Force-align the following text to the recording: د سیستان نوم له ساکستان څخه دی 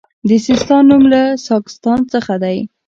د 0.27 0.29
سیستان 0.47 0.81
نوم 0.89 1.03
له 1.13 1.21
ساکستان 1.47 1.99
څخه 2.13 2.33
دی 2.43 2.57